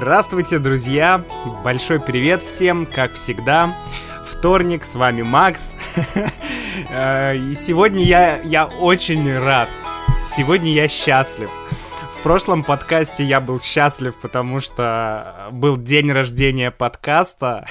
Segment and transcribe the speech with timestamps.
[0.00, 1.22] Здравствуйте, друзья!
[1.62, 3.76] Большой привет всем, как всегда.
[4.24, 5.74] Вторник, с вами Макс.
[6.88, 9.68] Э, и сегодня я, я очень рад.
[10.24, 11.50] Сегодня я счастлив.
[12.18, 17.66] В прошлом подкасте я был счастлив, потому что был день рождения подкаста.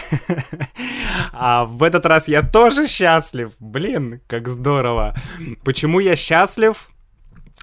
[1.34, 3.52] А в этот раз я тоже счастлив.
[3.60, 5.16] Блин, как здорово.
[5.64, 6.89] Почему я счастлив?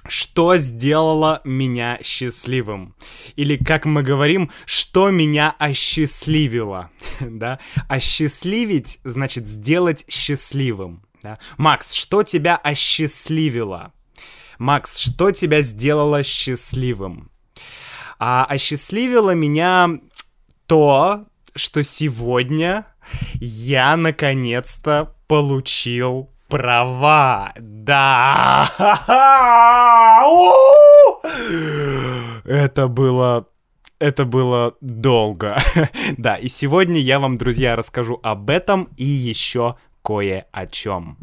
[0.09, 2.95] Что сделало меня счастливым.
[3.35, 6.91] Или, как мы говорим, что меня осчастливило.
[7.19, 7.59] да?
[7.87, 11.03] Осчастливить значит сделать счастливым.
[11.21, 11.39] Да?
[11.57, 13.93] Макс, что тебя осчастливило?
[14.57, 17.29] Макс, что тебя сделало счастливым?
[18.19, 19.89] А осчастливило меня
[20.65, 22.85] то, что сегодня
[23.39, 27.53] я наконец-то получил права.
[27.57, 28.67] Да.
[32.45, 33.47] Это было
[33.99, 35.57] это было долго.
[36.17, 41.17] да, и сегодня я вам, друзья, расскажу об этом и еще кое о чем.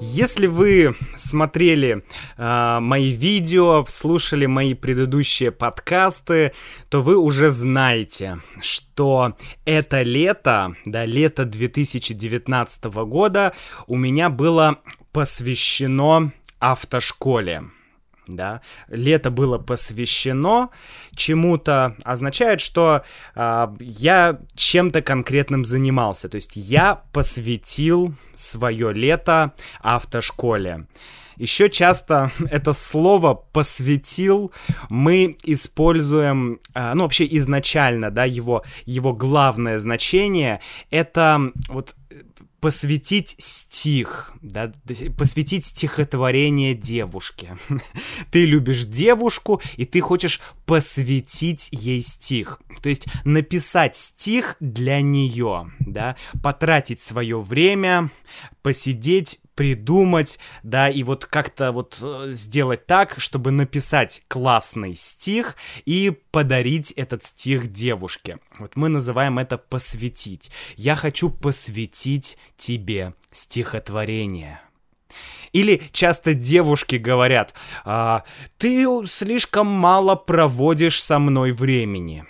[0.00, 2.04] Если вы смотрели
[2.36, 6.52] э, мои видео, слушали мои предыдущие подкасты,
[6.88, 13.52] то вы уже знаете, что это лето, да, лето 2019 года
[13.86, 14.78] у меня было
[15.12, 17.64] посвящено автошколе
[18.26, 20.70] да, лето было посвящено
[21.14, 23.02] чему-то, означает, что
[23.34, 26.28] э, я чем-то конкретным занимался.
[26.28, 30.86] То есть я посвятил свое лето автошколе.
[31.36, 34.52] Еще часто это слово «посвятил»
[34.88, 41.96] мы используем, э, ну, вообще изначально, да, его, его главное значение— это вот
[42.62, 44.72] посвятить стих, да,
[45.18, 47.58] посвятить стихотворение девушке.
[48.30, 52.60] ты любишь девушку, и ты хочешь посвятить ей стих.
[52.80, 58.10] То есть написать стих для нее, да, потратить свое время,
[58.62, 66.12] посидеть, придумать, да, и вот как-то вот э, сделать так, чтобы написать классный стих и
[66.30, 68.38] подарить этот стих девушке.
[68.58, 70.50] Вот мы называем это посвятить.
[70.76, 74.60] Я хочу посвятить тебе стихотворение.
[75.52, 78.24] Или часто девушки говорят, а,
[78.56, 82.24] ты слишком мало проводишь со мной времени,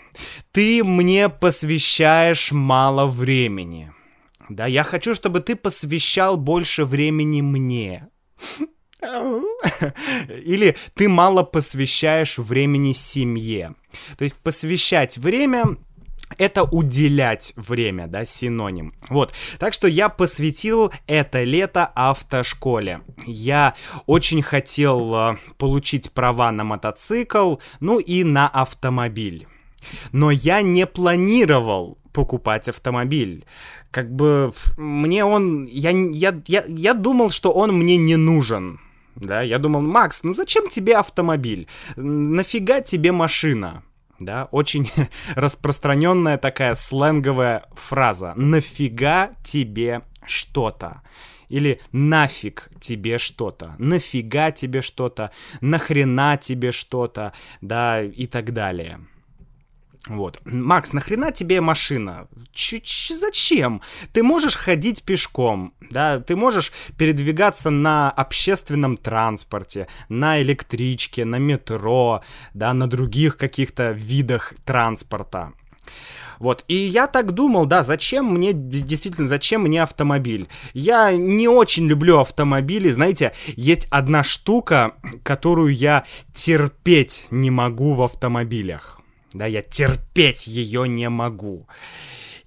[0.51, 3.93] ты мне посвящаешь мало времени.
[4.55, 8.09] Да, я хочу, чтобы ты посвящал больше времени мне.
[9.01, 13.75] Или ты мало посвящаешь времени семье.
[14.17, 15.77] То есть посвящать время
[16.39, 18.95] это уделять время, да, синоним.
[19.09, 23.03] Вот, так что я посвятил это лето автошколе.
[23.27, 23.75] Я
[24.07, 29.47] очень хотел э, получить права на мотоцикл, ну и на автомобиль.
[30.13, 33.45] Но я не планировал покупать автомобиль.
[33.93, 35.67] Как бы мне он...
[35.67, 38.81] Я, я, я, я думал, что он мне не нужен.
[39.17, 41.69] Да, я думал, Макс, ну зачем тебе автомобиль?
[41.97, 43.83] Нафига тебе машина?
[44.19, 44.91] Да, очень
[45.37, 48.33] распространенная такая сленговая фраза.
[48.35, 51.03] Нафига тебе что-то?
[51.51, 59.01] Или нафиг тебе что-то, нафига тебе что-то, нахрена тебе что-то, да, и так далее.
[60.09, 60.41] Вот.
[60.45, 62.27] Макс, нахрена тебе машина?
[62.53, 63.81] Ч -ч Зачем?
[64.13, 72.23] Ты можешь ходить пешком, да, ты можешь передвигаться на общественном транспорте, на электричке, на метро,
[72.53, 75.53] да, на других каких-то видах транспорта.
[76.41, 80.49] Вот, и я так думал, да, зачем мне, действительно, зачем мне автомобиль?
[80.75, 86.05] Я не очень люблю автомобили, знаете, есть одна штука, которую я
[86.35, 89.02] терпеть не могу в автомобилях
[89.35, 91.69] да, я терпеть ее не могу.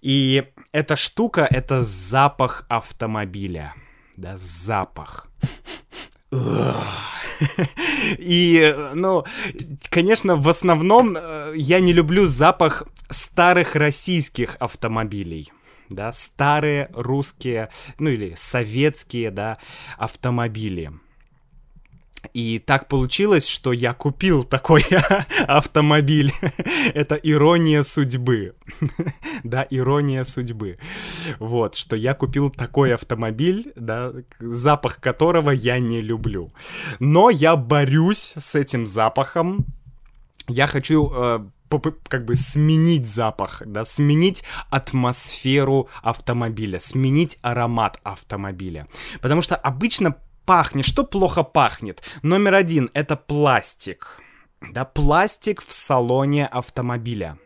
[0.02, 3.74] И эта штука— это запах автомобиля,
[4.18, 5.28] да, запах.
[8.18, 9.24] И, ну,
[9.90, 15.52] конечно, в основном э, я не люблю запах старых российских автомобилей
[15.90, 17.70] да, старые русские,
[18.00, 19.58] ну или советские, да,
[19.98, 20.92] автомобили.
[22.34, 24.84] И так получилось, что я купил такой
[25.48, 26.32] автомобиль.
[26.94, 28.56] Это ирония судьбы.
[29.44, 30.78] да, ирония судьбы.
[31.40, 36.54] Вот, что я купил такой автомобиль, да, запах которого я не люблю.
[37.00, 39.66] Но я борюсь с этим запахом.
[40.48, 41.40] Я хочу э,
[42.08, 48.88] как бы сменить запах, да, сменить атмосферу автомобиля, сменить аромат автомобиля.
[49.22, 50.86] Потому что обычно пахнет.
[50.86, 52.02] Что плохо пахнет?
[52.24, 54.22] Номер один— это пластик.
[54.72, 57.38] да, пластик в салоне автомобиля.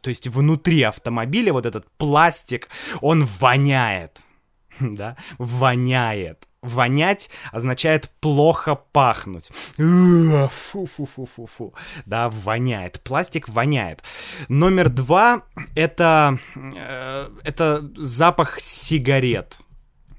[0.00, 2.68] То есть внутри автомобиля вот этот пластик,
[3.00, 4.22] он воняет,
[4.80, 6.48] да, воняет.
[6.62, 9.50] Вонять означает плохо пахнуть.
[9.76, 11.74] Фу-фу-фу-фу-фу.
[12.06, 13.00] Да, воняет.
[13.02, 14.04] Пластик воняет.
[14.48, 15.42] Номер два
[15.74, 19.58] это, э, это запах сигарет.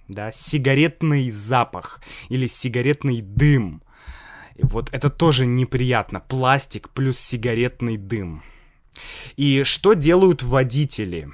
[0.07, 3.81] Да, сигаретный запах или сигаретный дым.
[4.57, 6.19] Вот это тоже неприятно.
[6.19, 8.43] Пластик плюс сигаретный дым.
[9.37, 11.29] И что делают водители?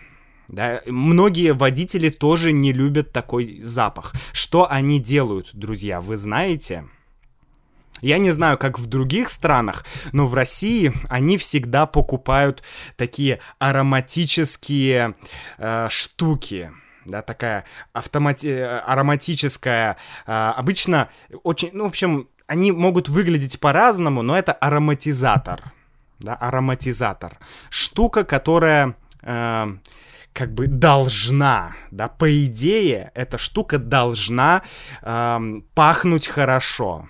[0.47, 4.13] Да, многие водители тоже не любят такой запах.
[4.33, 6.85] Что они делают, друзья, вы знаете?
[8.01, 12.63] Я не знаю, как в других странах, но в России они всегда покупают
[12.95, 15.15] такие ароматические
[15.57, 16.71] э, штуки.
[17.09, 18.47] Да, такая автомати...
[18.47, 21.09] Э, ароматическая, э, обычно
[21.43, 25.73] очень, ну, в общем, они могут выглядеть по-разному, но это ароматизатор.
[26.19, 27.37] Да, ароматизатор.
[27.69, 28.95] Штука, которая...
[29.23, 29.67] Э,
[30.31, 34.61] как бы должна, да, по идее, эта штука должна
[35.01, 37.09] эм, пахнуть хорошо,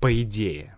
[0.00, 0.74] по идее.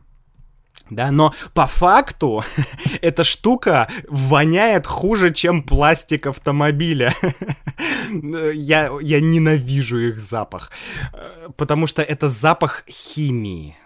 [0.90, 2.44] Да, но по факту
[3.00, 7.14] эта штука воняет хуже, чем пластик автомобиля.
[8.52, 10.70] я, я ненавижу их запах,
[11.12, 13.76] э, потому что это запах химии.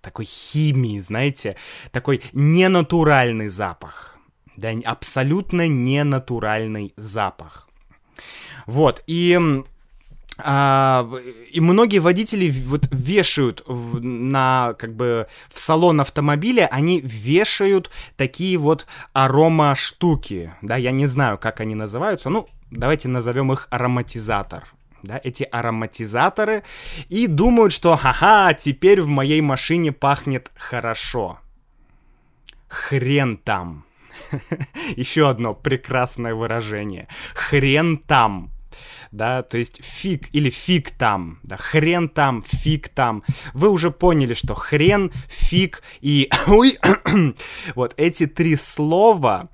[0.00, 1.56] Такой химии, знаете,
[1.90, 4.16] такой ненатуральный запах
[4.56, 7.68] да, абсолютно ненатуральный запах.
[8.66, 9.38] Вот, и
[10.38, 11.08] а,
[11.50, 18.58] и многие водители вот вешают в, на как бы в салон автомобиля, они вешают такие
[18.58, 24.64] вот арома штуки, да, я не знаю, как они называются, ну давайте назовем их ароматизатор,
[25.02, 26.64] да, эти ароматизаторы
[27.08, 31.38] и думают, что ха-ха, теперь в моей машине пахнет хорошо.
[32.68, 33.84] Хрен там.
[34.96, 37.08] Еще одно прекрасное выражение.
[37.34, 38.50] Хрен там.
[39.12, 43.22] Да, то есть фиг или фиг там, да, хрен там, фиг там.
[43.54, 46.78] Вы уже поняли, что хрен, фиг и ой,
[47.74, 49.48] вот эти три слова,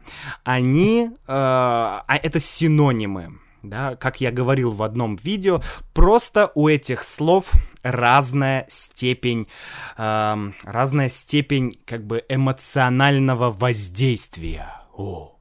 [0.45, 5.63] они, э, а это синонимы да, как я говорил в одном видео,
[5.95, 7.53] просто у этих слов
[7.83, 9.49] разная степень,
[9.97, 14.83] э, разная степень как бы эмоционального воздействия.
[14.95, 15.39] О.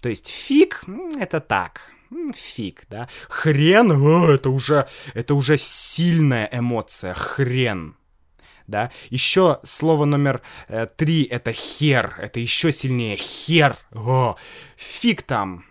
[0.00, 0.84] То есть фиг
[1.20, 1.92] это так,
[2.34, 3.08] фиг, да.
[3.28, 7.96] Хрен, о, это уже, это уже сильная эмоция, хрен.
[8.66, 14.36] Да, еще слово номер э, три это хер, это еще сильнее хер, о,
[14.76, 15.64] фиг там,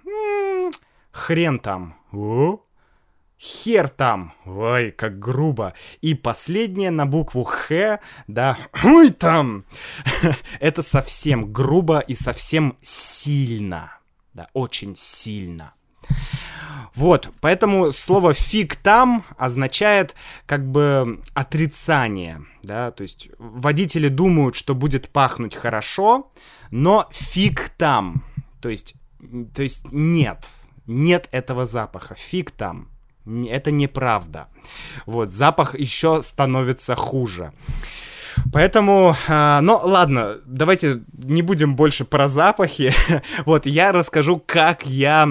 [1.18, 1.96] Хрен там.
[2.14, 2.60] О?
[3.40, 4.34] Хер там.
[4.46, 5.74] Ой, как грубо.
[6.02, 9.66] И последнее на букву Х, да, хуй там.
[10.60, 13.98] Это совсем грубо и совсем сильно.
[14.34, 15.74] Да, очень сильно.
[16.96, 24.76] Вот, поэтому слово фиг там означает как бы отрицание, да, то есть водители думают, что
[24.76, 26.32] будет пахнуть хорошо,
[26.72, 28.24] но фиг там,
[28.62, 28.96] то есть,
[29.54, 30.50] то есть нет,
[30.86, 32.90] нет этого запаха, фиг там.
[33.50, 34.48] Это неправда.
[35.06, 37.52] Вот, запах еще становится хуже.
[38.54, 42.94] Поэтому, э, ну ладно, давайте не будем больше про запахи.
[43.46, 45.28] вот, я расскажу, как я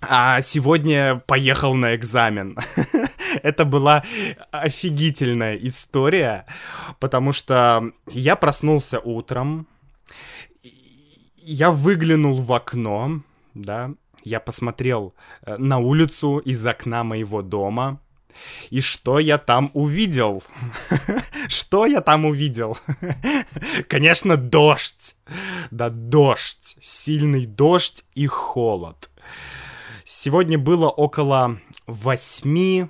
[0.00, 2.58] а сегодня поехал на экзамен.
[3.42, 4.04] Это была
[4.50, 6.46] офигительная история,
[7.00, 9.66] потому что я проснулся утром,
[11.42, 13.22] я выглянул в окно,
[13.54, 13.92] да,
[14.24, 18.00] я посмотрел э, на улицу из окна моего дома.
[18.70, 20.42] И что я там увидел?
[21.48, 22.76] Что я там увидел?
[23.88, 25.16] Конечно, дождь.
[25.70, 26.76] Да, дождь.
[26.80, 29.08] Сильный дождь и холод.
[30.08, 31.58] Сегодня было около
[31.88, 32.88] 8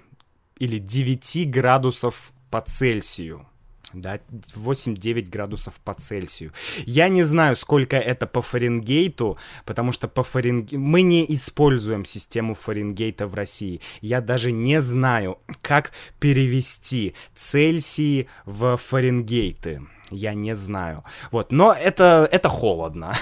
[0.58, 3.46] или 9 градусов по Цельсию
[3.92, 4.20] да,
[4.54, 6.52] 8-9 градусов по Цельсию.
[6.84, 12.54] Я не знаю, сколько это по Фаренгейту, потому что по Фаренгейту мы не используем систему
[12.54, 13.80] Фаренгейта в России.
[14.00, 19.82] Я даже не знаю, как перевести Цельсии в Фаренгейты.
[20.10, 21.04] Я не знаю.
[21.32, 23.12] Вот, но это, это холодно.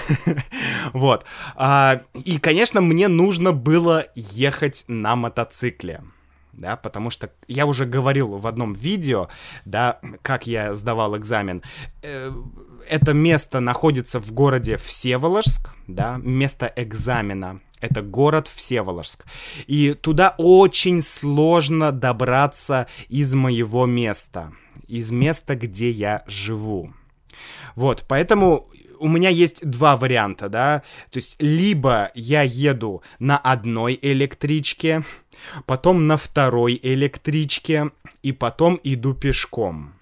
[0.93, 1.25] вот.
[1.55, 6.01] А, и, конечно, мне нужно было ехать на мотоцикле
[6.57, 9.27] да, потому что я уже говорил в одном видео,
[9.65, 11.61] да, как я сдавал экзамен.
[12.01, 12.31] Э,
[12.89, 17.59] это место находится в городе Всеволожск, да, место экзамена.
[17.81, 19.25] Это город Всеволожск.
[19.67, 24.53] И туда очень сложно добраться из моего места,
[24.87, 26.93] из места, где я живу.
[27.75, 33.99] Вот, поэтому у меня есть два варианта, да, то есть либо я еду на одной
[34.01, 35.03] электричке,
[35.65, 37.91] потом на второй электричке,
[38.23, 39.93] и потом иду пешком.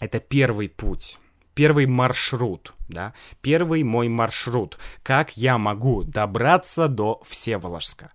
[0.00, 1.18] Это первый путь
[1.54, 8.10] первый маршрут, да, первый мой маршрут, как я могу добраться до Всеволожска.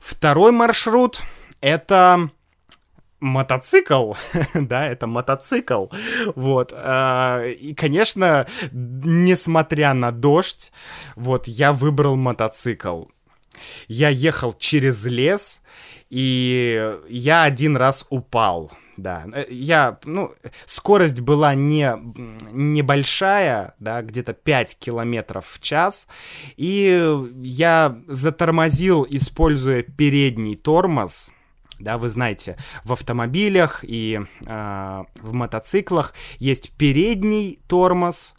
[0.00, 1.20] Второй маршрут—
[1.60, 2.30] это
[3.22, 4.12] мотоцикл,
[4.54, 5.86] да, это мотоцикл,
[6.34, 10.72] вот, а, и, конечно, несмотря на дождь,
[11.16, 13.04] вот, я выбрал мотоцикл.
[13.86, 15.62] Я ехал через лес,
[16.10, 19.24] и я один раз упал, да.
[19.48, 20.32] Я, ну,
[20.66, 21.96] скорость была не
[22.50, 26.08] небольшая, да, где-то 5 километров в час,
[26.56, 31.30] и я затормозил, используя передний тормоз,
[31.82, 38.34] да, вы знаете, в автомобилях и э, в мотоциклах есть передний тормоз,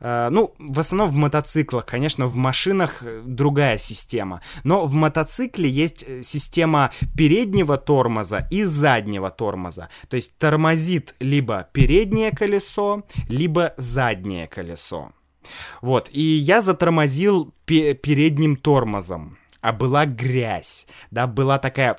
[0.00, 4.42] э, ну, в основном в мотоциклах, конечно, в машинах э, другая система.
[4.62, 9.88] Но в мотоцикле есть э, система переднего тормоза и заднего тормоза.
[10.08, 15.12] То есть тормозит либо переднее колесо, либо заднее колесо.
[15.80, 21.96] Вот, и я затормозил передним тормозом, а была грязь, да, была такая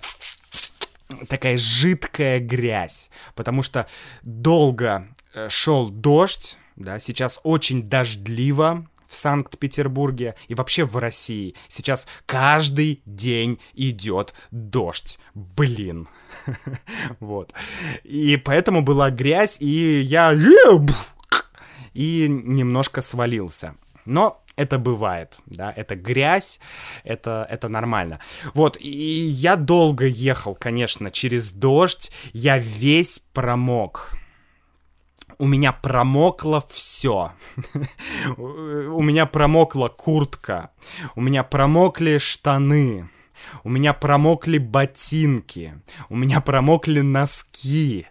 [1.28, 3.88] такая жидкая грязь, потому что
[4.24, 11.56] долго э, шел дождь, да, сейчас очень дождливо в Санкт-Петербурге и вообще в России.
[11.68, 15.20] Сейчас каждый день идет дождь.
[15.34, 16.08] Блин.
[17.20, 17.54] Вот.
[18.04, 20.34] И поэтому была грязь, и я...
[21.94, 23.76] И немножко свалился.
[24.06, 26.60] Но это бывает, да, это грязь,
[27.04, 28.20] это, это нормально.
[28.54, 34.16] Вот, и я долго ехал, конечно, через дождь, я весь промок.
[35.40, 37.32] У меня промокло все.
[38.38, 40.70] У меня промокла куртка,
[41.16, 43.10] у меня промокли штаны,
[43.64, 48.08] у меня промокли ботинки, у меня промокли носки,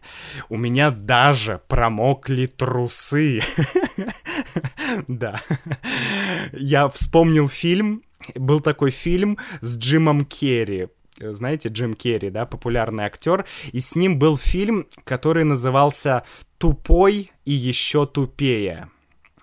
[0.49, 3.41] у меня даже промокли трусы.
[5.09, 5.41] Да.
[6.53, 8.03] Я вспомнил фильм,
[8.35, 14.19] был такой фильм с Джимом Керри знаете, Джим Керри, да, популярный актер, и с ним
[14.19, 16.25] был фильм, который назывался
[16.59, 18.89] «Тупой и еще тупее».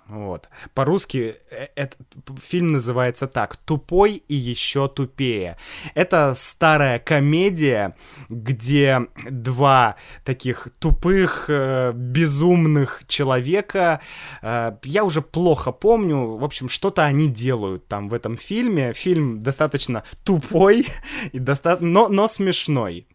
[0.09, 0.49] Вот.
[0.73, 1.99] По-русски э, этот
[2.41, 5.55] фильм называется так «Тупой и еще тупее».
[5.93, 7.95] Это старая комедия,
[8.27, 14.01] где два таких тупых, э, безумных человека,
[14.41, 18.93] э, я уже плохо помню, в общем, что-то они делают там в этом фильме.
[18.93, 20.87] Фильм достаточно тупой,
[21.31, 21.77] и доста...
[21.79, 23.05] но, но смешной.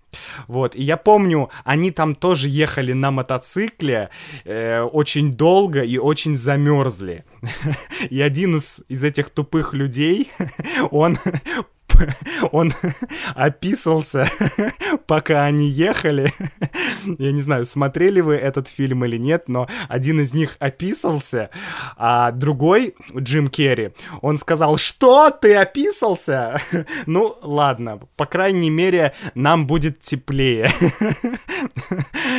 [0.49, 4.11] Вот, и я помню, они там тоже ехали на мотоцикле
[4.45, 7.25] э, очень долго и очень замерзли.
[8.11, 10.31] И один из, из этих тупых людей,
[10.91, 11.19] он
[12.53, 12.73] он
[13.35, 14.27] описался,
[15.07, 16.33] пока они ехали.
[17.19, 21.51] Я не знаю, смотрели вы этот фильм или нет, но один из них описался,
[21.97, 26.61] а другой, Джим Керри, он сказал, что ты описался?
[27.07, 30.69] Ну, ладно, по крайней мере, нам будет теплее.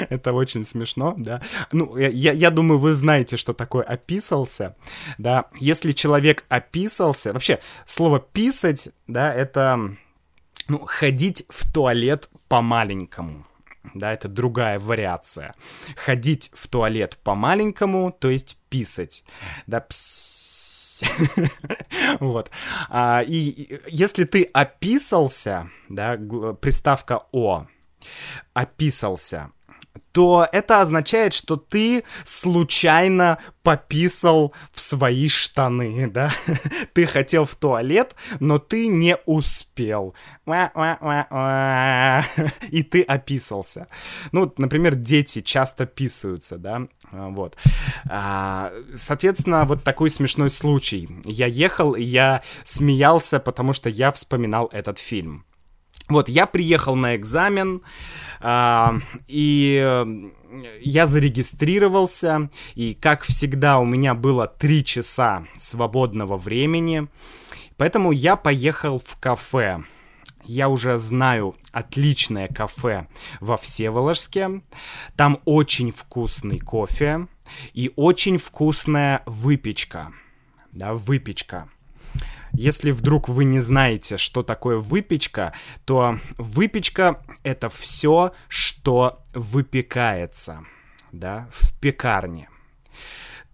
[0.10, 1.42] Это очень смешно, да.
[1.72, 4.76] Ну, я, я думаю, вы знаете, что такое описался,
[5.18, 5.46] да.
[5.60, 9.96] Если человек описался, вообще, слово «писать», да, это,
[10.68, 13.46] ну, ходить в туалет по-маленькому.
[13.94, 15.54] Да, это другая вариация.
[15.96, 19.24] Ходить в туалет по-маленькому, то есть писать.
[19.68, 21.04] Да, пс
[22.20, 22.50] вот.
[22.90, 26.18] А, и если ты описался, да,
[26.62, 27.68] приставка «о»,
[28.54, 29.52] описался,
[30.12, 36.32] то это означает, что ты случайно пописал в свои штаны, да?
[36.94, 40.16] Ты хотел в туалет, но ты не успел.
[40.46, 40.52] И
[42.84, 43.88] ты описался.
[44.32, 46.88] Ну, например, дети часто писаются, да?
[47.12, 47.58] Вот.
[48.10, 51.10] А, соответственно, вот такой смешной случай.
[51.26, 55.46] Я ехал, и я смеялся, потому что я вспоминал этот фильм.
[56.08, 57.82] Вот, я приехал на экзамен,
[58.42, 58.88] э,
[59.28, 60.32] и
[60.82, 67.08] я зарегистрировался, и, как всегда, у меня было три часа свободного времени,
[67.78, 69.84] поэтому я поехал в кафе.
[70.48, 73.08] Я уже знаю отличное кафе
[73.40, 74.62] во Всеволожске.
[75.16, 77.28] Там очень вкусный кофе
[77.74, 80.12] и очень вкусная выпечка.
[80.72, 81.68] Да, выпечка.
[82.58, 90.66] Если вдруг вы не знаете, что такое выпечка, то выпечка— это все, что выпекается,
[91.12, 92.50] да, в пекарне.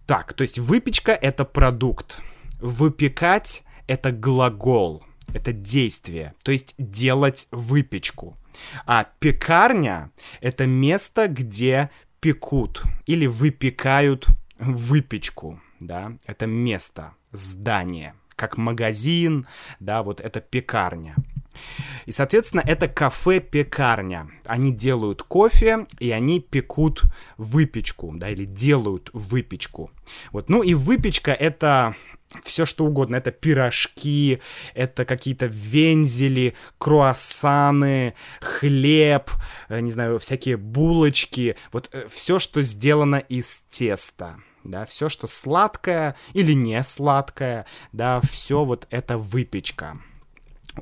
[0.05, 2.21] Так, то есть выпечка— это продукт.
[2.59, 5.03] Выпекать— это глагол,
[5.33, 8.37] это действие, то есть делать выпечку.
[8.85, 11.89] А пекарня— это место, где
[12.19, 14.27] пекут или выпекают
[14.59, 19.45] выпечку, да, это место, здание, как магазин,
[19.79, 21.15] да, вот это пекарня.
[22.07, 24.31] И, соответственно, это кафе-пекарня.
[24.45, 27.03] Они делают кофе, и они пекут
[27.37, 29.91] выпечку, да, или делают выпечку.
[30.31, 31.95] Вот, ну и выпечка— это
[32.43, 33.17] все что угодно.
[33.17, 34.41] Это пирожки,
[34.73, 39.29] это какие-то вензели, круассаны, хлеб,
[39.69, 41.57] э, не знаю, всякие булочки.
[41.71, 48.21] Вот э, все, что сделано из теста да, все, что сладкое или не сладкое, да,
[48.21, 49.99] все вот это выпечка.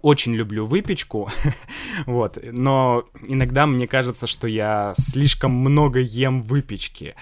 [0.02, 1.32] Очень люблю выпечку,
[2.06, 7.16] вот, но иногда мне кажется, что я слишком много ем выпечки.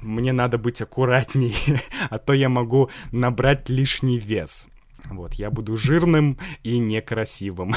[0.00, 1.54] Мне надо быть аккуратней,
[2.10, 4.68] а то я могу набрать лишний вес.
[5.10, 7.74] Вот, я буду жирным и некрасивым.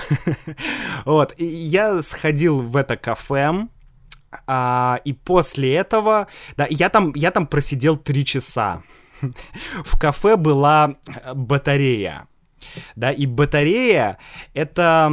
[1.06, 3.68] вот, я сходил в это кафе,
[4.48, 8.84] а, и после этого, да, я там, я там просидел три часа.
[9.86, 10.96] В кафе была
[11.34, 12.28] батарея,
[12.96, 14.18] да, и батарея
[14.54, 15.10] это,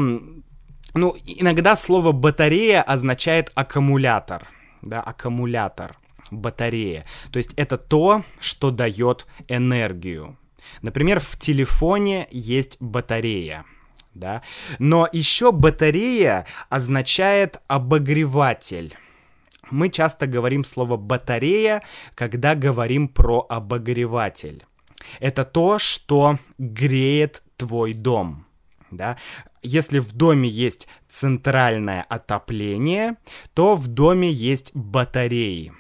[0.95, 4.49] ну, иногда слово батарея означает аккумулятор,
[4.83, 5.97] да, аккумулятор,
[6.31, 7.05] батарея.
[7.31, 10.37] То есть это то, что дает энергию.
[10.83, 13.65] Например, в телефоне есть батарея
[14.15, 14.43] да.
[14.79, 18.97] Но еще батарея означает обогреватель.
[19.71, 21.83] Мы часто говорим слово батарея,
[22.15, 24.65] когда говорим про обогреватель.
[25.21, 28.47] Это то, что греет твой дом.
[28.91, 29.17] Да?
[29.63, 33.17] Если в доме есть центральное отопление,
[33.55, 35.73] то в доме есть батареи.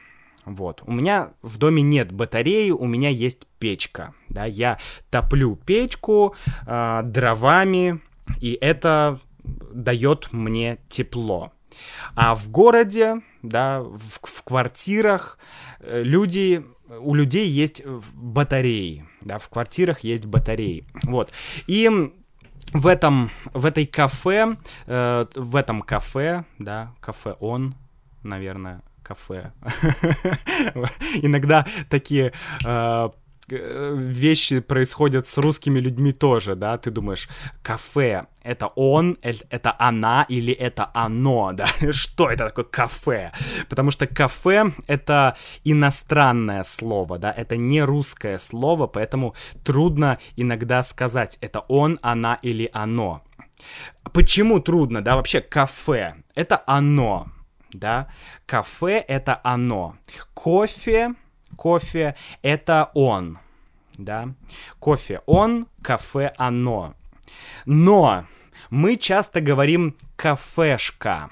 [0.44, 0.82] Вот.
[0.86, 4.14] У меня в доме нет батареи, у меня есть печка.
[4.28, 4.44] Да?
[4.44, 4.78] Я
[5.10, 6.34] топлю печку
[6.66, 8.00] э, дровами,
[8.40, 9.18] и это
[9.72, 11.52] дает мне тепло.
[12.14, 15.38] А в городе, да, в, в квартирах
[15.80, 16.64] э, люди,
[17.00, 21.32] у людей есть батареи, да, в квартирах есть батареи, вот.
[21.66, 21.90] И
[22.72, 24.56] в этом, в этой кафе,
[24.86, 27.74] э, в этом кафе, да, кафе он,
[28.22, 29.52] наверное, кафе.
[31.22, 32.32] Иногда такие
[32.64, 33.10] э, Э,
[33.52, 37.28] вещи происходят с русскими людьми тоже, да, ты думаешь,
[37.62, 43.32] кафе, это он, это она или это оно, да, что это такое кафе?
[43.68, 49.34] Потому что кафе— это иностранное слово, да, это не русское слово, поэтому
[49.64, 53.22] трудно иногда сказать, это он, она или оно.
[54.12, 57.26] Почему трудно, да, вообще кафе— это оно,
[57.72, 58.08] да,
[58.46, 59.96] кафе— это оно,
[60.34, 61.14] кофе—
[61.56, 63.38] кофе— это он,
[63.96, 64.34] да.
[64.78, 66.94] Кофе он, кафе оно.
[67.64, 68.26] Но
[68.70, 71.30] мы часто говорим кафешка,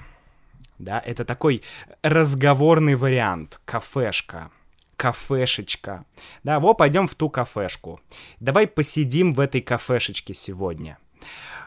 [0.77, 1.63] да, это такой
[2.03, 4.51] разговорный вариант, кафешка
[4.99, 6.03] кафешечка.
[6.43, 8.01] Да, вот пойдем в ту кафешку.
[8.41, 10.97] Давай посидим в этой кафешечке сегодня.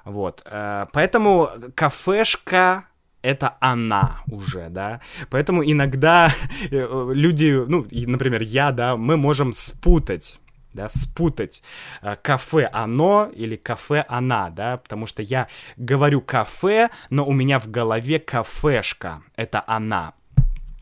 [0.05, 2.85] Вот, э, поэтому кафешка
[3.23, 5.01] это она уже, да.
[5.31, 6.33] Поэтому иногда
[6.71, 10.39] э, люди, ну, например, я, да, мы можем спутать
[10.73, 11.63] да, спутать
[12.01, 17.59] э, кафе оно или кафе она, да, потому что я говорю кафе, но у меня
[17.59, 20.15] в голове кафешка, это она.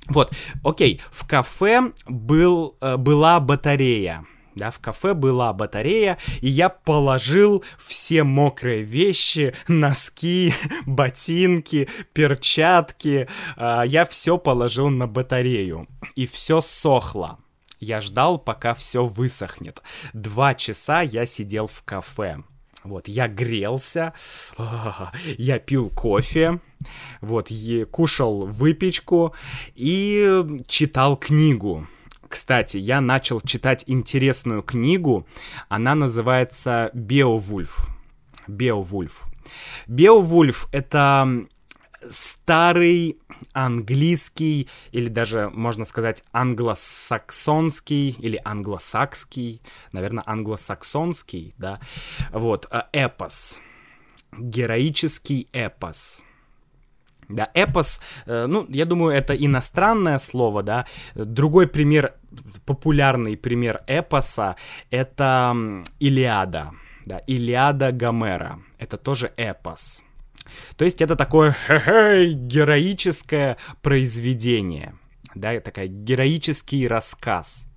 [0.07, 0.33] Вот,
[0.65, 7.65] окей, в кафе был, э, была батарея, да, в кафе была батарея, и я положил
[7.79, 10.53] все мокрые вещи, носки,
[10.87, 17.39] ботинки, перчатки, э, я все положил на батарею, и все сохло.
[17.79, 19.83] Я ждал, пока все высохнет.
[20.13, 22.43] Два часа я сидел в кафе.
[22.83, 24.15] Вот, я грелся,
[25.37, 26.61] я пил кофе,
[27.21, 27.51] вот,
[27.91, 29.35] кушал выпечку
[29.75, 31.87] и читал книгу.
[32.31, 35.27] Кстати, я начал читать интересную книгу.
[35.69, 37.89] Она называется «Беовульф».
[38.47, 39.25] «Беовульф».
[39.89, 41.49] «Беовульф»— это
[42.09, 43.19] старый
[43.53, 51.81] английский или даже, можно сказать, англосаксонский или англосакский, наверное, англосаксонский, да,
[52.31, 53.59] вот, э, эпос,
[54.39, 56.23] героический эпос.
[57.31, 60.87] Да, эпос, э, ну, я думаю, это иностранное слово, да.
[61.15, 62.15] Другой пример,
[62.67, 64.57] популярный пример эпоса,
[64.91, 65.55] это
[66.01, 66.73] Илиада,
[67.07, 68.59] да, Илиада Гомера.
[68.79, 70.03] Это тоже эпос.
[70.77, 71.57] То есть это такое
[72.35, 74.95] героическое произведение,
[75.35, 77.69] да, такая героический рассказ.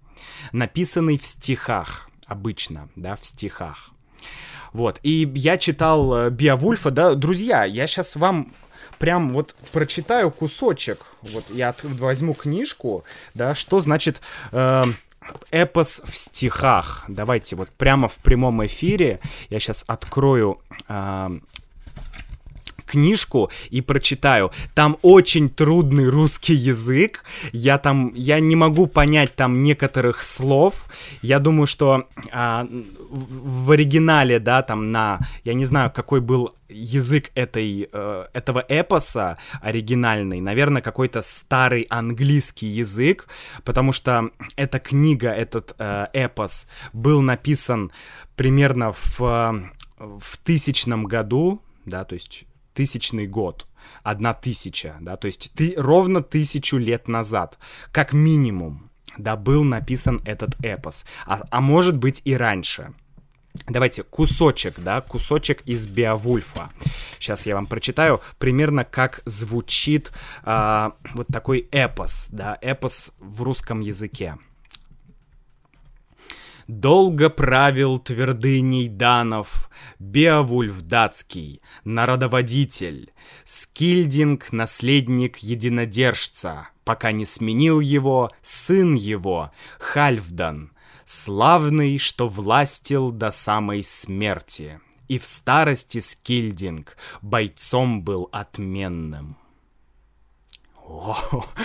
[0.51, 3.91] написанный в стихах, обычно, да, в стихах.
[4.71, 8.53] Вот, и я читал э, Биовульфа, да, друзья, я сейчас вам
[9.03, 10.97] прям вот прочитаю кусочек.
[11.23, 14.21] Вот я возьму книжку, да, что значит
[14.53, 14.83] э,
[15.51, 17.03] эпос в стихах.
[17.09, 21.39] Давайте вот прямо в прямом эфире я сейчас открою э,
[22.93, 24.51] книжку и прочитаю.
[24.75, 27.23] Там очень трудный русский язык.
[27.51, 30.85] Я там, я не могу понять там некоторых слов.
[31.21, 32.67] Я думаю, что а,
[33.09, 38.63] в, в оригинале, да, там на, я не знаю, какой был язык этой, э, этого
[38.67, 43.27] эпоса оригинальный, наверное, какой-то старый английский язык,
[43.63, 47.91] потому что эта книга, этот э, эпос был написан
[48.35, 49.19] примерно в,
[49.97, 53.67] в тысячном году, да, то есть тысячный год,
[54.03, 57.57] одна тысяча, да, то есть ты ровно тысячу лет назад,
[57.91, 62.93] как минимум, да, был написан этот эпос, а, а может быть и раньше.
[63.67, 66.71] Давайте кусочек, да, кусочек из Беовульфа.
[67.19, 73.79] Сейчас я вам прочитаю примерно, как звучит а, вот такой эпос, да, эпос в русском
[73.79, 74.37] языке.
[76.67, 83.11] Долго правил твердыней Данов Беовульф датский, народоводитель,
[83.43, 90.71] Скильдинг— наследник единодержца, пока не сменил его сын его, Хальфдан,
[91.03, 94.79] славный, что властил до самой смерти.
[95.09, 99.37] И в старости Скильдинг бойцом был отменным.
[100.77, 101.17] О,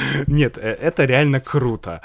[0.26, 2.02] нет, э, это реально круто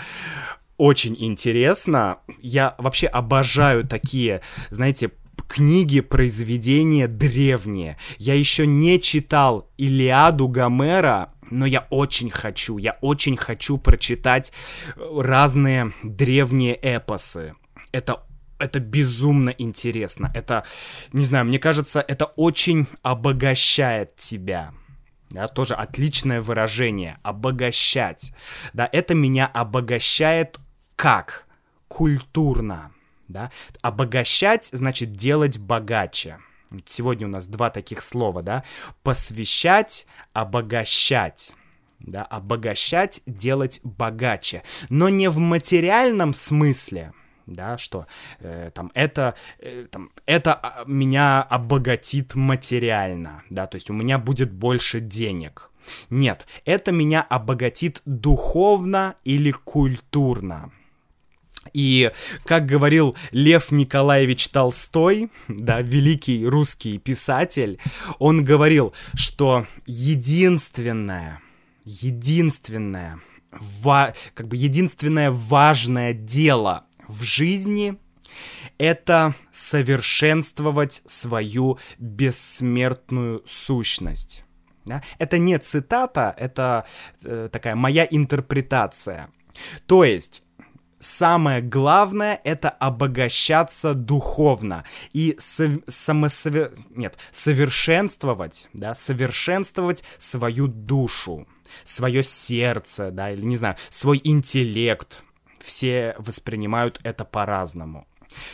[0.77, 2.19] очень интересно.
[2.41, 5.11] Я вообще обожаю такие, знаете,
[5.47, 7.97] книги, произведения древние.
[8.17, 14.51] Я еще не читал Илиаду Гомера, но я очень хочу, я очень хочу прочитать
[14.95, 17.53] разные древние эпосы.
[17.91, 18.23] Это
[18.59, 20.31] это безумно интересно.
[20.33, 20.63] Это,
[21.11, 24.71] не знаю, мне кажется, это очень обогащает тебя.
[25.33, 27.17] Да, тоже отличное выражение.
[27.23, 28.33] Обогащать.
[28.73, 30.59] Да, это меня обогащает
[30.95, 31.47] как?
[31.87, 32.91] Культурно.
[33.27, 33.51] Да?
[33.81, 36.37] Обогащать значит делать богаче.
[36.85, 38.63] Сегодня у нас два таких слова, да?
[39.01, 41.51] Посвящать, обогащать.
[41.99, 44.61] Да, обогащать, делать богаче.
[44.89, 47.11] Но не в материальном смысле,
[47.45, 48.07] да, что
[48.39, 54.17] э, там это, э, там, это а, меня обогатит материально, да, то есть у меня
[54.17, 55.71] будет больше денег.
[56.09, 60.71] Нет, это меня обогатит духовно или культурно.
[61.71, 62.11] И,
[62.45, 67.79] как говорил Лев Николаевич Толстой, да, великий русский писатель,
[68.19, 71.41] он говорил, что единственное,
[71.85, 73.19] единственное,
[74.33, 77.97] как бы единственное важное дело в жизни
[78.77, 84.43] это совершенствовать свою бессмертную сущность.
[84.85, 85.01] Да?
[85.17, 86.85] Это не цитата, это
[87.23, 89.29] э, такая моя интерпретация.
[89.85, 90.43] То есть
[90.99, 96.73] самое главное это обогащаться духовно и со самосовер...
[96.89, 101.47] нет, совершенствовать, да, совершенствовать свою душу,
[101.83, 105.23] свое сердце, да, или не знаю, свой интеллект.
[105.63, 108.05] Все воспринимают это по-разному.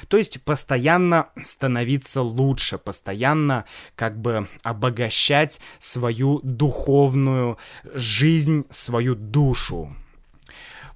[0.08, 7.58] То есть постоянно становиться лучше, постоянно как бы обогащать свою духовную
[7.94, 9.96] жизнь, свою душу.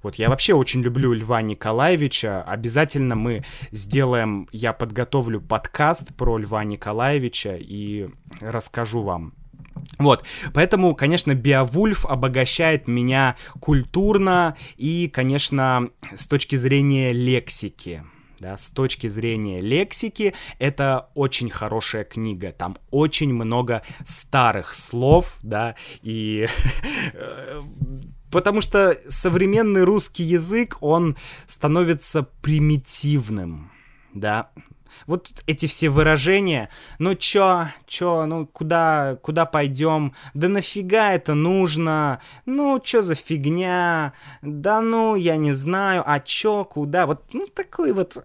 [0.02, 2.42] Вот я вообще очень люблю Льва Николаевича.
[2.42, 9.32] Обязательно мы сделаем, я подготовлю подкаст про Льва Николаевича и расскажу вам.
[9.98, 18.04] Вот, поэтому, конечно, Биовульф обогащает меня культурно и, конечно, с точки зрения лексики.
[18.40, 22.52] Да, с точки зрения лексики, это очень хорошая книга.
[22.52, 26.48] Там очень много старых слов, да, и
[27.14, 27.62] э,
[28.34, 33.70] Потому что современный русский язык, он становится примитивным,
[34.12, 34.50] да.
[35.06, 42.20] Вот эти все выражения, ну чё, чё, ну куда, куда пойдем, да нафига это нужно,
[42.46, 47.92] ну чё за фигня, да ну я не знаю, а чё, куда, вот ну такой
[47.92, 48.16] вот,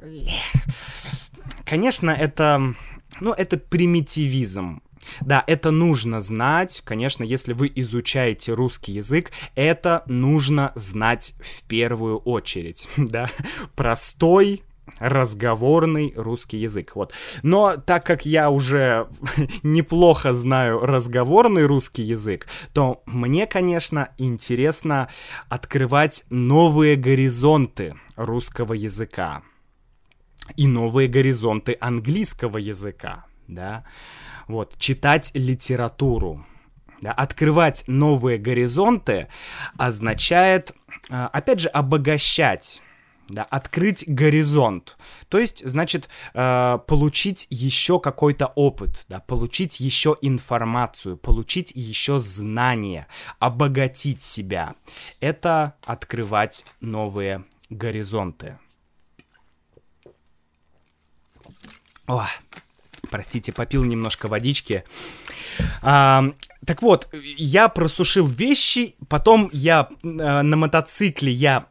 [1.65, 2.73] конечно это,
[3.19, 4.81] ну это примитивизм,
[5.21, 12.17] да, это нужно знать, конечно, если вы изучаете русский язык, это нужно знать в первую
[12.19, 13.29] очередь, да.
[13.75, 14.63] Простой,
[14.99, 16.95] разговорный русский язык.
[16.95, 17.13] Вот.
[17.43, 19.07] Но так как я уже
[19.63, 25.09] неплохо знаю разговорный русский язык, то мне, конечно, интересно
[25.49, 29.43] открывать новые горизонты русского языка
[30.55, 33.85] и новые горизонты английского языка, да,
[34.47, 36.45] вот, читать литературу,
[37.01, 39.27] да, открывать новые горизонты
[39.77, 40.73] означает,
[41.09, 42.81] а, опять же, обогащать
[43.29, 44.97] да, открыть горизонт.
[45.29, 53.07] То есть, значит, э, получить еще какой-то опыт, да, получить еще информацию, получить еще знания,
[53.39, 54.75] обогатить себя.
[55.19, 58.57] Это открывать новые горизонты.
[62.07, 62.27] О,
[63.11, 64.83] простите, попил немножко водички.
[65.81, 66.23] А,
[66.65, 71.67] так вот, я просушил вещи, потом я э, на мотоцикле я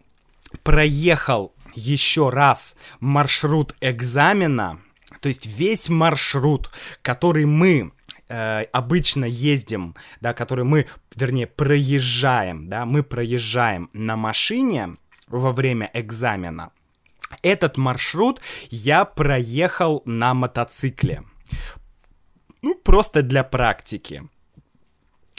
[0.63, 4.81] проехал еще раз маршрут экзамена,
[5.21, 6.71] то есть весь маршрут,
[7.03, 7.93] который мы
[8.29, 14.97] э, обычно ездим, да, который мы, вернее, проезжаем, да, мы проезжаем на машине
[15.29, 16.73] во время экзамена,
[17.43, 21.25] этот маршрут я проехал на мотоцикле.
[22.63, 24.29] Ну, просто для практики,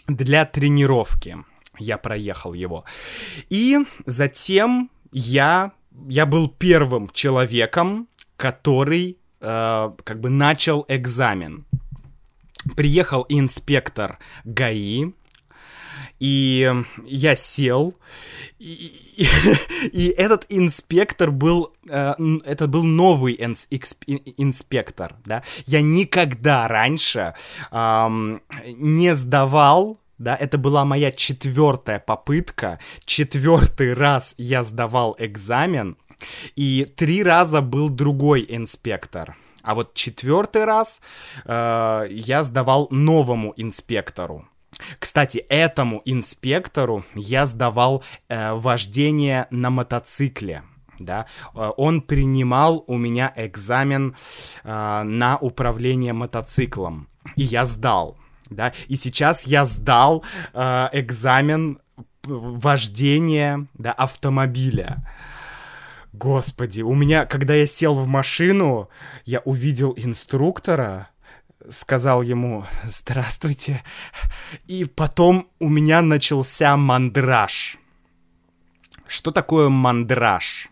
[0.08, 1.38] для тренировки
[1.78, 2.86] я проехал его.
[3.50, 5.72] И затем я,
[6.08, 11.65] я был первым человеком, который э, как бы начал экзамен.
[12.76, 15.13] Приехал инспектор ГАИ,
[16.19, 16.72] и
[17.06, 17.95] я сел,
[18.60, 19.28] и, и,
[19.93, 22.13] и этот инспектор был, э,
[22.45, 25.43] это был новый инс, инспектор, да.
[25.65, 27.34] Я никогда раньше
[27.72, 28.08] э,
[28.76, 35.97] не сдавал да, это была моя четвертая попытка, четвертый раз я сдавал экзамен,
[36.55, 39.38] и три раза был другой инспектор.
[39.63, 41.01] А вот четвертый раз
[41.45, 44.47] э, я сдавал новому инспектору.
[44.99, 50.63] Кстати, этому инспектору я сдавал э, вождение на мотоцикле.
[50.99, 54.15] Да, э, он принимал у меня экзамен
[54.63, 58.17] э, на управление мотоциклом, и я сдал
[58.49, 61.79] да, и сейчас я сдал э, экзамен
[62.25, 65.07] вождения, да, автомобиля.
[66.13, 68.89] Господи, у меня, когда я сел в машину,
[69.25, 71.09] я увидел инструктора,
[71.69, 73.83] сказал ему «Здравствуйте»,
[74.67, 77.77] и потом у меня начался мандраж.
[79.07, 80.69] Что такое мандраж?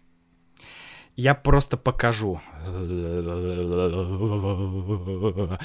[1.18, 2.40] Я просто покажу.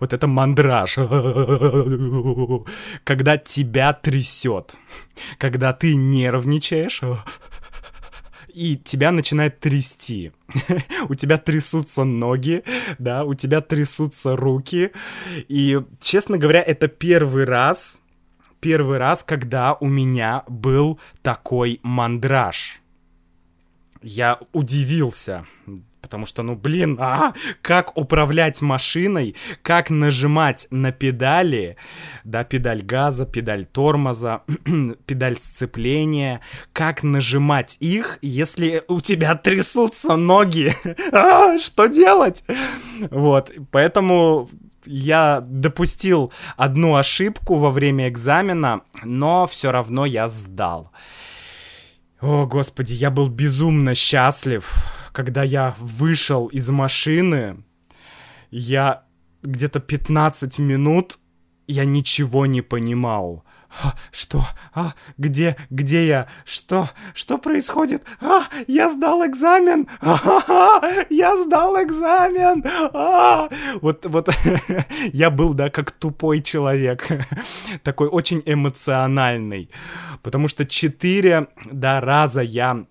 [0.00, 0.96] Вот это мандраж.
[3.04, 4.76] Когда тебя трясет.
[5.38, 7.00] Когда ты нервничаешь
[8.54, 10.32] и тебя начинает трясти.
[11.08, 12.62] у тебя трясутся ноги,
[12.98, 14.92] да, у тебя трясутся руки.
[15.48, 18.00] И, честно говоря, это первый раз,
[18.60, 22.81] первый раз, когда у меня был такой мандраж
[24.02, 25.46] я удивился,
[26.00, 31.76] потому что, ну, блин, а как управлять машиной, как нажимать на педали,
[32.24, 34.42] да, педаль газа, педаль тормоза,
[35.06, 36.40] педаль сцепления,
[36.72, 40.72] как нажимать их, если у тебя трясутся ноги,
[41.12, 42.44] а, что делать?
[43.10, 44.50] Вот, поэтому
[44.84, 50.90] я допустил одну ошибку во время экзамена, но все равно я сдал.
[52.22, 54.72] О, господи, я был безумно счастлив,
[55.10, 57.64] когда я вышел из машины.
[58.52, 59.02] Я
[59.42, 61.18] где-то 15 минут,
[61.66, 63.44] я ничего не понимал.
[63.80, 64.44] А, что?
[64.74, 66.28] А, где, где я?
[66.44, 66.90] Что?
[67.14, 68.04] Что происходит?
[68.20, 69.88] А, я сдал экзамен!
[70.00, 72.62] А, я сдал экзамен!
[72.92, 73.48] А,
[73.80, 74.28] вот, вот,
[75.12, 77.08] я был, да, как тупой человек.
[77.82, 79.70] Такой очень эмоциональный.
[80.22, 82.84] Потому что четыре, да, раза я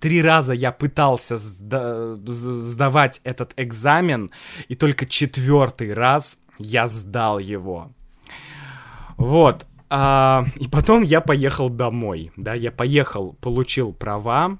[0.00, 4.30] Три раза я пытался сда- сдавать этот экзамен,
[4.68, 7.90] и только четвертый раз я сдал его.
[9.16, 9.66] Вот.
[9.90, 14.58] А, и потом я поехал домой, да, я поехал, получил права,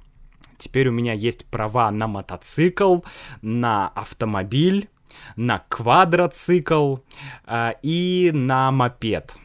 [0.57, 3.01] теперь у меня есть права на мотоцикл,
[3.43, 4.89] на автомобиль,
[5.37, 6.97] на квадроцикл
[7.45, 9.37] а, и на мопед.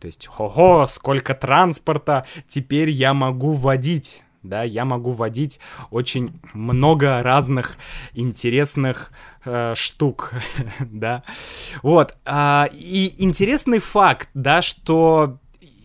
[0.00, 5.58] То есть, ого, сколько транспорта, теперь я могу водить да, я могу водить
[5.90, 7.76] очень много разных
[8.14, 9.12] интересных
[9.48, 10.34] э, штук,
[10.80, 11.22] да,
[11.82, 15.38] вот, а, и интересный факт, да, что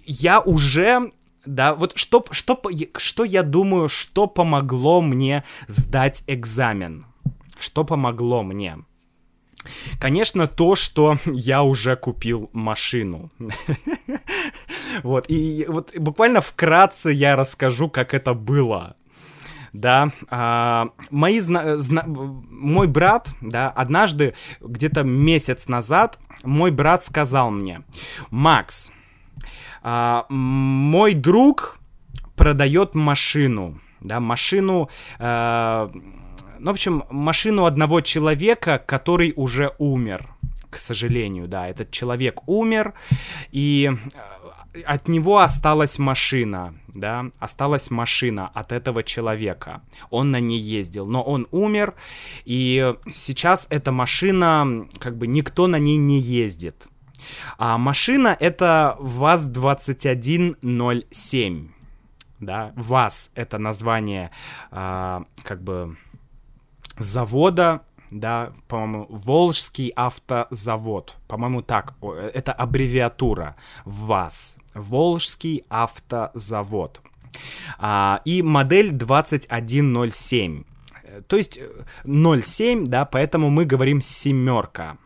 [0.06, 1.12] я уже
[1.45, 2.62] да, вот что, что,
[2.97, 7.06] что я думаю, что помогло мне сдать экзамен?
[7.60, 8.78] Что помогло мне?
[9.99, 13.32] Конечно, то, что я уже купил машину.
[15.02, 18.95] Вот, и вот буквально вкратце я расскажу, как это было.
[19.73, 27.49] Да, а, мои зна- зна- мой брат, да, однажды, где-то месяц назад, мой брат сказал
[27.49, 27.81] мне,
[28.29, 28.91] Макс,
[29.81, 31.79] а, мой друг
[32.36, 35.89] продает машину, да, машину, а,
[36.59, 40.29] ну, в общем, машину одного человека, который уже умер,
[40.69, 42.93] к сожалению, да, этот человек умер,
[43.51, 44.17] и э,
[44.86, 49.81] от него осталась машина, да, осталась машина от этого человека.
[50.09, 51.93] Он на ней ездил, но он умер,
[52.45, 56.88] и сейчас эта машина, как бы никто на ней не ездит.
[57.57, 61.69] А машина это ВАЗ-2107.
[62.39, 64.31] Да, ВАЗ это название,
[64.69, 65.95] а, как бы
[66.97, 67.83] завода,
[68.13, 71.17] да, по-моему, Волжский автозавод.
[71.28, 71.95] По-моему, так,
[72.34, 74.58] это аббревиатура ВАЗ.
[74.73, 77.02] Волжский автозавод.
[77.80, 80.63] А, и модель 2107.
[81.28, 81.60] То есть
[82.06, 84.97] 07, да, поэтому мы говорим семерка.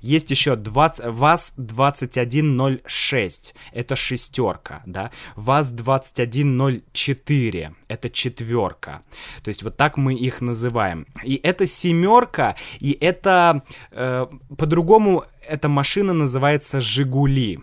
[0.00, 9.02] Есть еще 20, ВАЗ-2106, это шестерка, да, ВАЗ-2104, это четверка.
[9.42, 11.06] То есть вот так мы их называем.
[11.24, 17.60] И это семерка, и это, э, по-другому, эта машина называется «Жигули»,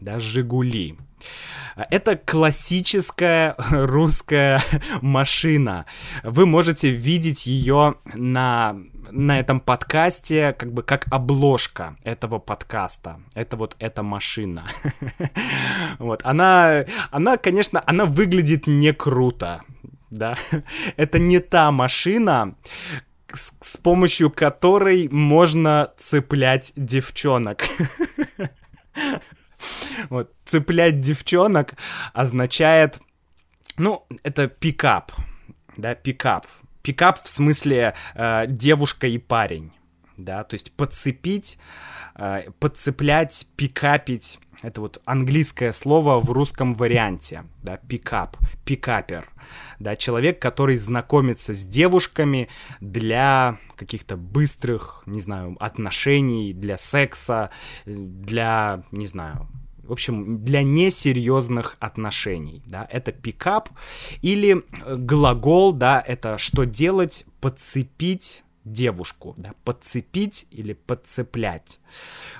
[0.00, 0.96] да, «Жигули».
[1.90, 4.62] Это классическая русская
[5.00, 5.86] машина.
[6.22, 8.76] Вы можете видеть ее на
[9.10, 13.20] на этом подкасте как бы как обложка этого подкаста.
[13.34, 14.66] Это вот эта машина.
[15.98, 19.62] Вот, она, она, конечно, она выглядит не круто,
[20.10, 20.36] да.
[20.96, 22.54] Это не та машина,
[23.32, 27.64] с, с помощью которой можно цеплять девчонок.
[30.10, 31.74] Вот, цеплять девчонок
[32.12, 33.00] означает,
[33.76, 35.12] ну, это пикап,
[35.76, 36.46] да, пикап.
[36.82, 39.72] Пикап в смысле э, девушка и парень,
[40.24, 41.58] да, то есть подцепить,
[42.16, 44.38] э, подцеплять, пикапить.
[44.62, 49.28] Это вот английское слово в русском варианте, да, пикап, пикапер,
[49.80, 52.48] да, человек, который знакомится с девушками
[52.80, 57.50] для каких-то быстрых, не знаю, отношений, для секса,
[57.84, 59.48] для, не знаю,
[59.82, 63.68] в общем, для несерьезных отношений, да, это пикап,
[64.20, 71.80] или глагол, да, это что делать, подцепить девушку, да, подцепить или подцеплять.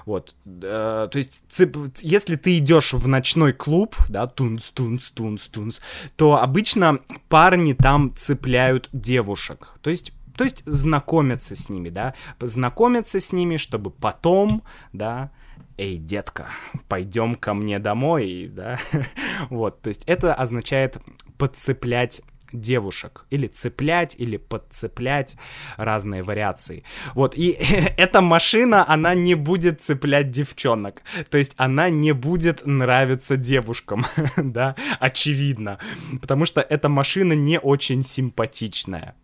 [0.07, 1.77] Вот, э, то есть, цеп...
[2.01, 5.81] если ты идешь в ночной клуб, да, тунс, тунс, тунс, тунс,
[6.17, 13.21] то обычно парни там цепляют девушек, то есть то есть знакомятся с ними, да, знакомятся
[13.21, 15.31] с ними, чтобы потом, да,
[15.77, 16.49] эй, детка,
[16.89, 18.79] пойдем ко мне домой, да,
[19.51, 20.99] вот, то есть это означает
[21.37, 23.27] подцеплять девушек.
[23.31, 25.37] Или цеплять, или подцеплять.
[25.77, 26.85] Разные вариации.
[27.15, 27.51] Вот, и
[27.97, 31.03] эта машина, она не будет цеплять девчонок.
[31.31, 34.05] То есть она не будет нравиться девушкам,
[34.37, 35.79] да, очевидно.
[36.21, 39.15] Потому что эта машина не очень симпатичная.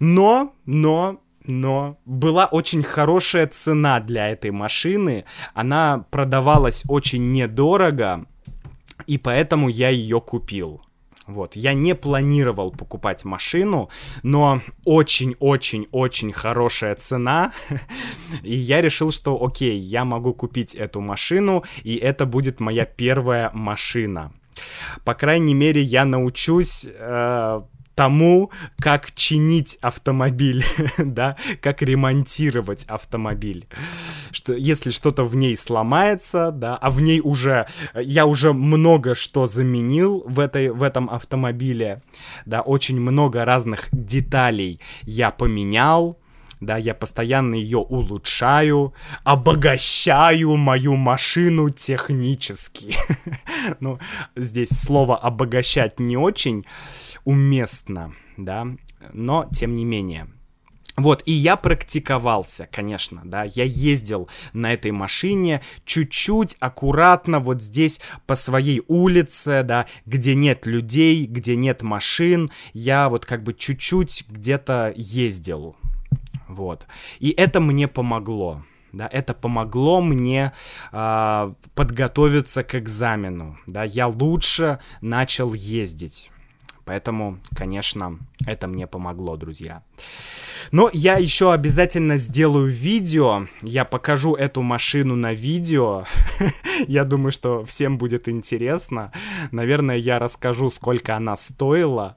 [0.00, 5.24] Но, но, но была очень хорошая цена для этой машины.
[5.54, 8.26] Она продавалась очень недорого,
[9.06, 10.82] и поэтому я ее купил.
[11.32, 13.88] Вот, я не планировал покупать машину,
[14.22, 17.52] но очень-очень-очень хорошая цена,
[18.42, 23.50] и я решил, что окей, я могу купить эту машину, и это будет моя первая
[23.52, 24.32] машина.
[25.04, 27.62] По крайней мере, я научусь э,
[27.94, 30.64] тому, как чинить автомобиль,
[30.98, 33.66] да, как ремонтировать автомобиль.
[34.30, 39.46] Что если что-то в ней сломается, да, а в ней уже я уже много что
[39.46, 42.02] заменил в этой в этом автомобиле,
[42.46, 46.18] да, очень много разных деталей я поменял,
[46.62, 48.94] да, я постоянно ее улучшаю,
[49.24, 52.94] обогащаю мою машину технически.
[53.80, 53.98] ну,
[54.36, 56.64] здесь слово обогащать не очень
[57.24, 58.66] уместно, да,
[59.12, 60.28] но тем не менее.
[60.96, 68.00] Вот, и я практиковался, конечно, да, я ездил на этой машине чуть-чуть аккуратно вот здесь
[68.26, 74.24] по своей улице, да, где нет людей, где нет машин, я вот как бы чуть-чуть
[74.28, 75.76] где-то ездил,
[76.46, 76.86] вот.
[77.20, 78.62] И это мне помогло,
[78.92, 80.52] да, это помогло мне
[80.92, 86.30] э, подготовиться к экзамену, да, я лучше начал ездить.
[86.84, 89.82] Поэтому, конечно, это мне помогло, друзья.
[90.70, 96.04] Но я еще обязательно сделаю видео, я покажу эту машину на видео.
[96.86, 99.12] я думаю, что всем будет интересно.
[99.50, 102.16] Наверное, я расскажу, сколько она стоила.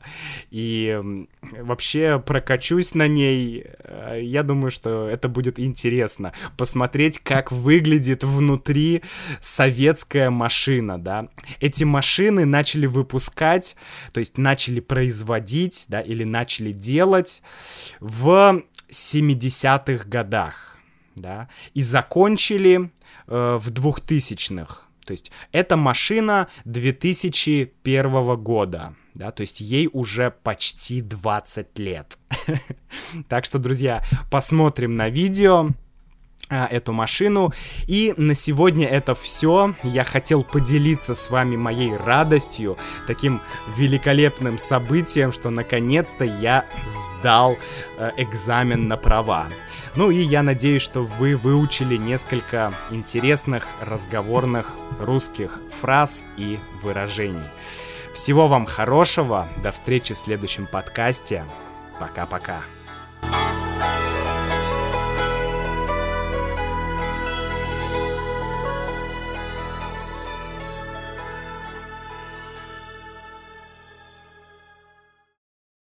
[0.51, 3.65] И вообще прокачусь на ней.
[3.79, 6.33] Э, я думаю, что это будет интересно.
[6.57, 9.01] Посмотреть, как выглядит внутри
[9.41, 11.29] советская машина, да.
[11.59, 13.75] Эти машины начали выпускать,
[14.13, 17.41] то есть начали производить, да, или начали делать
[17.99, 20.77] в 70-х годах,
[21.15, 22.91] да, и закончили
[23.27, 24.83] э, в 2000-х.
[25.05, 32.17] То есть это машина 2001 года, да, то есть ей уже почти 20 лет.
[33.29, 35.69] так что, друзья, посмотрим на видео
[36.49, 37.53] эту машину.
[37.87, 39.73] И на сегодня это все.
[39.83, 42.77] Я хотел поделиться с вами моей радостью,
[43.07, 43.41] таким
[43.77, 47.57] великолепным событием, что наконец-то я сдал
[47.97, 49.47] э, экзамен на права.
[49.95, 57.47] Ну и я надеюсь, что вы выучили несколько интересных разговорных русских фраз и выражений.
[58.13, 61.45] Всего вам хорошего, до встречи в следующем подкасте.
[61.99, 62.61] Пока-пока.